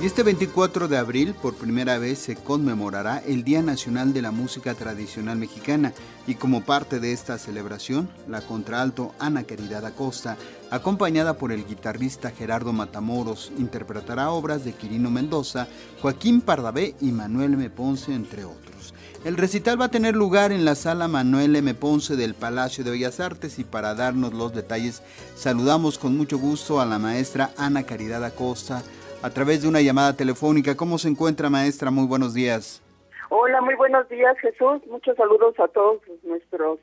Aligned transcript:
Y 0.00 0.06
este 0.06 0.22
24 0.22 0.88
de 0.88 0.96
abril, 0.96 1.34
por 1.34 1.54
primera 1.56 1.98
vez, 1.98 2.20
se 2.20 2.34
conmemorará 2.34 3.18
el 3.18 3.44
Día 3.44 3.60
Nacional 3.60 4.14
de 4.14 4.22
la 4.22 4.30
Música 4.30 4.72
Tradicional 4.72 5.36
Mexicana 5.36 5.92
y 6.26 6.36
como 6.36 6.64
parte 6.64 7.00
de 7.00 7.12
esta 7.12 7.36
celebración, 7.36 8.08
la 8.26 8.40
contralto 8.40 9.12
Ana 9.18 9.44
Caridad 9.44 9.84
Acosta, 9.84 10.38
acompañada 10.70 11.34
por 11.34 11.52
el 11.52 11.66
guitarrista 11.66 12.30
Gerardo 12.30 12.72
Matamoros, 12.72 13.52
interpretará 13.58 14.30
obras 14.30 14.64
de 14.64 14.72
Quirino 14.72 15.10
Mendoza, 15.10 15.68
Joaquín 16.00 16.40
Pardavé 16.40 16.94
y 17.02 17.12
Manuel 17.12 17.52
M. 17.52 17.68
Ponce, 17.68 18.14
entre 18.14 18.46
otros. 18.46 18.94
El 19.26 19.36
recital 19.36 19.78
va 19.78 19.86
a 19.86 19.90
tener 19.90 20.16
lugar 20.16 20.50
en 20.50 20.64
la 20.64 20.76
sala 20.76 21.08
Manuel 21.08 21.54
M. 21.56 21.74
Ponce 21.74 22.16
del 22.16 22.32
Palacio 22.32 22.84
de 22.84 22.92
Bellas 22.92 23.20
Artes 23.20 23.58
y 23.58 23.64
para 23.64 23.94
darnos 23.94 24.32
los 24.32 24.54
detalles 24.54 25.02
saludamos 25.36 25.98
con 25.98 26.16
mucho 26.16 26.38
gusto 26.38 26.80
a 26.80 26.86
la 26.86 26.98
maestra 26.98 27.52
Ana 27.58 27.82
Caridad 27.82 28.24
Acosta, 28.24 28.82
a 29.22 29.30
través 29.30 29.62
de 29.62 29.68
una 29.68 29.80
llamada 29.80 30.16
telefónica. 30.16 30.76
¿Cómo 30.76 30.98
se 30.98 31.08
encuentra, 31.08 31.50
maestra? 31.50 31.90
Muy 31.90 32.06
buenos 32.06 32.34
días. 32.34 32.82
Hola, 33.28 33.60
muy 33.60 33.74
buenos 33.74 34.08
días, 34.08 34.36
Jesús. 34.40 34.80
Muchos 34.88 35.16
saludos 35.16 35.54
a 35.60 35.68
todos 35.68 36.00
nuestros 36.22 36.80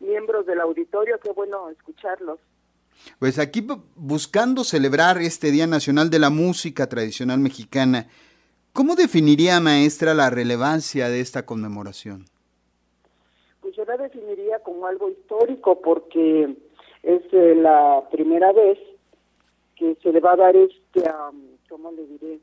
miembros 0.00 0.46
del 0.46 0.60
auditorio. 0.60 1.18
Qué 1.22 1.30
bueno 1.30 1.70
escucharlos. 1.70 2.38
Pues 3.18 3.38
aquí 3.38 3.66
buscando 3.94 4.64
celebrar 4.64 5.18
este 5.18 5.50
Día 5.50 5.66
Nacional 5.66 6.10
de 6.10 6.18
la 6.18 6.30
Música 6.30 6.88
Tradicional 6.88 7.38
Mexicana, 7.38 8.08
¿cómo 8.72 8.96
definiría, 8.96 9.60
maestra, 9.60 10.14
la 10.14 10.30
relevancia 10.30 11.08
de 11.08 11.20
esta 11.20 11.46
conmemoración? 11.46 12.24
Pues 13.60 13.76
yo 13.76 13.84
la 13.84 13.96
definiría 13.96 14.58
como 14.60 14.86
algo 14.86 15.08
histórico 15.10 15.80
porque 15.80 16.56
es 17.02 17.22
eh, 17.32 17.54
la 17.54 18.02
primera 18.10 18.52
vez 18.52 18.78
que 19.76 19.96
se 20.02 20.12
le 20.12 20.20
va 20.20 20.32
a 20.32 20.36
dar 20.36 20.56
este... 20.56 21.04
¿cómo 21.68 21.92
le 21.92 22.06
diré? 22.06 22.40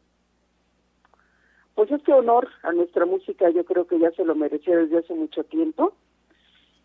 Pues 1.76 1.92
este 1.92 2.14
honor 2.14 2.48
a 2.62 2.72
nuestra 2.72 3.06
música 3.06 3.50
yo 3.50 3.66
creo 3.66 3.88
que 3.88 4.00
ya 4.00 4.12
se 4.12 4.24
lo 4.24 4.36
merecía 4.36 4.78
desde 4.78 5.00
hace 5.00 5.14
mucho 5.14 5.44
tiempo 5.44 5.94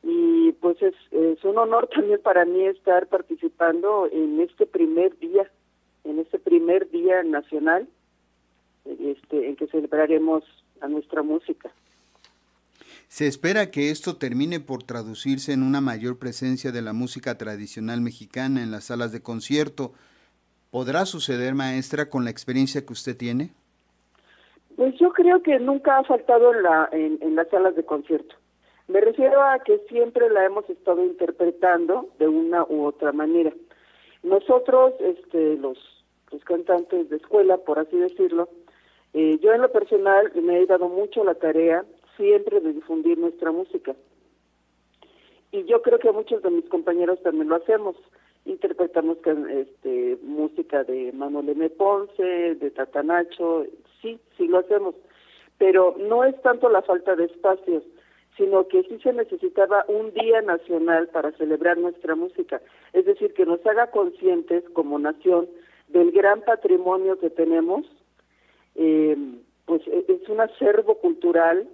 y 0.03 0.53
pues 0.53 0.81
es, 0.83 0.95
es 1.11 1.45
un 1.45 1.59
honor 1.59 1.89
también 1.95 2.21
para 2.23 2.45
mí 2.45 2.65
estar 2.65 3.07
participando 3.09 4.09
en 4.11 4.41
este 4.41 4.67
primer 4.67 5.19
día, 5.19 5.51
en 6.05 6.19
este 6.19 6.39
primer 6.39 6.91
día 6.91 7.23
nacional 7.23 7.89
este, 8.85 9.49
en 9.49 9.57
que 9.57 9.67
celebraremos 9.67 10.45
a 10.81 10.89
nuestra 10.89 11.23
música. 11.23 11.71
Se 13.09 13.27
espera 13.27 13.71
que 13.71 13.91
esto 13.91 14.17
termine 14.17 14.61
por 14.61 14.83
traducirse 14.83 15.53
en 15.53 15.63
una 15.63 15.81
mayor 15.81 16.19
presencia 16.19 16.73
de 16.73 16.83
la 16.83 16.93
música 16.93 17.37
tradicional 17.39 18.01
mexicana 18.01 18.63
en 18.63 18.71
las 18.71 18.85
salas 18.85 19.13
de 19.13 19.23
concierto, 19.23 19.93
¿Podrá 20.71 21.07
suceder, 21.07 21.55
maestra, 21.55 22.11
con 22.11 22.25
la 22.25 22.31
experiencia 22.31 22.85
que 22.85 22.93
usted 22.93 23.17
tiene? 23.17 23.51
Pues 24.77 24.95
yo 24.99 25.13
creo 25.13 25.43
que 25.43 25.59
nunca 25.59 25.99
ha 25.99 26.05
faltado 26.05 26.55
en, 26.55 26.63
la, 26.63 26.89
en, 26.93 27.35
las 27.35 27.49
salas 27.49 27.75
de 27.75 27.85
concierto. 27.85 28.35
Me 28.87 29.01
refiero 29.01 29.43
a 29.43 29.59
que 29.61 29.79
siempre 29.89 30.29
la 30.29 30.45
hemos 30.45 30.69
estado 30.69 31.03
interpretando 31.05 32.09
de 32.19 32.29
una 32.29 32.65
u 32.65 32.85
otra 32.85 33.13
manera. 33.13 33.53
Nosotros, 34.23 34.93
este, 35.01 35.57
los, 35.57 35.79
cantantes 36.45 37.09
de 37.09 37.17
escuela, 37.17 37.57
por 37.57 37.79
así 37.79 37.97
decirlo, 37.97 38.49
eh, 39.15 39.39
yo 39.43 39.53
en 39.55 39.63
lo 39.63 39.73
personal 39.73 40.31
me 40.35 40.61
he 40.61 40.67
dado 40.67 40.89
mucho 40.89 41.25
la 41.25 41.35
tarea 41.35 41.85
siempre 42.17 42.61
de 42.61 42.75
difundir 42.75 43.19
nuestra 43.19 43.53
música. 43.53 43.95
Y 45.51 45.65
yo 45.65 45.81
creo 45.81 45.99
que 45.99 46.13
muchos 46.13 46.43
de 46.43 46.51
mis 46.51 46.69
compañeros 46.69 47.23
también 47.23 47.49
lo 47.49 47.57
hacemos 47.57 47.97
interpretamos 48.49 49.19
este, 49.51 50.19
música 50.23 50.83
de 50.85 51.13
Manuel 51.13 51.51
M. 51.51 51.71
Ponce, 51.71 52.55
de 52.55 52.71
Tatanacho, 52.71 53.67
sí, 54.01 54.19
sí 54.37 54.49
lo 54.49 54.59
hacemos, 54.59 54.95
pero 55.59 55.95
no 55.99 56.25
es 56.25 56.41
tanto 56.43 56.69
la 56.69 56.83
falta 56.83 57.15
de 57.15 57.27
espacios, 57.27 57.83
sino 58.37 58.67
que 58.69 58.85
sí 58.85 58.99
se 59.03 59.13
necesitaba 59.13 59.85
un 59.89 60.13
día 60.15 60.41
nacional 60.43 61.09
para 61.09 61.33
celebrar 61.33 61.77
nuestra 61.77 62.15
música, 62.15 62.61
es 62.93 63.05
decir, 63.05 63.35
que 63.35 63.45
nos 63.45 63.65
haga 63.67 63.91
conscientes 63.91 64.65
como 64.73 64.99
nación 64.99 65.49
del 65.89 66.13
gran 66.13 66.41
patrimonio 66.43 67.19
que 67.19 67.31
tenemos, 67.31 67.85
eh, 68.77 69.17
pues 69.67 69.83
e, 69.89 70.05
es 70.09 70.29
un 70.29 70.41
acervo 70.41 70.97
cultural 70.97 71.69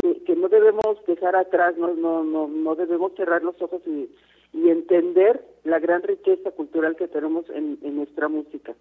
que, 0.00 0.36
no 0.36 0.48
debemos 0.48 1.04
dejar 1.06 1.36
atrás, 1.36 1.76
no, 1.76 1.94
no, 1.94 2.24
no, 2.24 2.48
no 2.48 2.74
debemos 2.74 3.12
cerrar 3.14 3.42
los 3.42 3.60
ojos 3.62 3.82
y 3.86 4.68
entender 4.68 5.44
la 5.64 5.78
gran 5.78 6.02
riqueza 6.02 6.50
cultural 6.52 6.96
que 6.96 7.08
tenemos 7.08 7.44
en, 7.50 7.78
nuestra 7.96 8.28
música. 8.28 8.74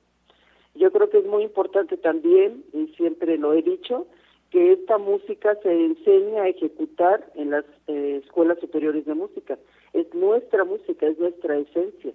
Yo 0.75 0.91
creo 0.91 1.09
que 1.09 1.19
es 1.19 1.25
muy 1.25 1.43
importante 1.43 1.97
también, 1.97 2.63
y 2.73 2.87
siempre 2.95 3.37
lo 3.37 3.53
he 3.53 3.61
dicho, 3.61 4.07
que 4.51 4.73
esta 4.73 4.97
música 4.97 5.55
se 5.63 5.71
enseñe 5.71 6.37
a 6.37 6.47
ejecutar 6.47 7.29
en 7.35 7.51
las 7.51 7.65
eh, 7.87 8.21
escuelas 8.23 8.59
superiores 8.59 9.05
de 9.05 9.13
música. 9.13 9.57
Es 9.93 10.13
nuestra 10.13 10.63
música, 10.63 11.07
es 11.07 11.17
nuestra 11.17 11.57
esencia. 11.57 12.13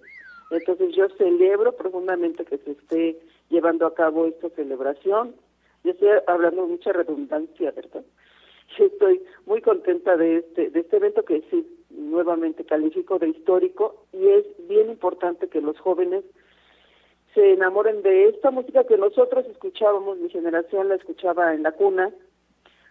Entonces 0.51 0.95
yo 0.95 1.07
celebro 1.17 1.73
profundamente 1.73 2.45
que 2.45 2.57
se 2.59 2.71
esté 2.71 3.19
llevando 3.49 3.85
a 3.85 3.93
cabo 3.93 4.25
esta 4.25 4.49
celebración. 4.49 5.35
Yo 5.83 5.91
estoy 5.91 6.09
hablando 6.27 6.63
de 6.63 6.67
mucha 6.69 6.93
redundancia, 6.93 7.71
¿verdad? 7.71 8.03
Yo 8.77 8.85
estoy 8.85 9.21
muy 9.45 9.61
contenta 9.61 10.15
de 10.17 10.37
este, 10.37 10.69
de 10.69 10.79
este 10.79 10.97
evento 10.97 11.23
que 11.23 11.43
sí, 11.49 11.67
nuevamente 11.89 12.63
califico 12.65 13.19
de 13.19 13.29
histórico 13.29 14.05
y 14.13 14.27
es 14.27 14.45
bien 14.67 14.89
importante 14.89 15.47
que 15.47 15.61
los 15.61 15.77
jóvenes 15.79 16.23
se 17.33 17.53
enamoren 17.53 18.01
de 18.01 18.29
esta 18.29 18.51
música 18.51 18.83
que 18.83 18.97
nosotros 18.97 19.45
escuchábamos, 19.47 20.17
mi 20.17 20.29
generación 20.29 20.89
la 20.89 20.95
escuchaba 20.95 21.53
en 21.53 21.63
la 21.63 21.71
cuna, 21.71 22.13